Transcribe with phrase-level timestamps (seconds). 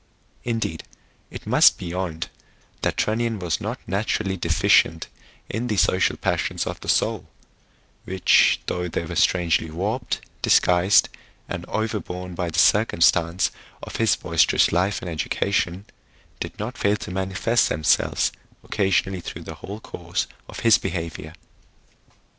[0.43, 0.81] Indeed
[1.29, 2.29] it must be owned
[2.81, 5.07] that Trunnion was not naturally deficient
[5.47, 7.29] in the social passions of the soul,
[8.05, 11.07] which though they were strangely warped, disguised,
[11.47, 13.51] and overborne by the circumstance
[13.83, 15.85] of his boisterous life and education,
[16.39, 18.31] did not fail to manifest themselves
[18.63, 21.33] occasionally through the whole course of his behaviour.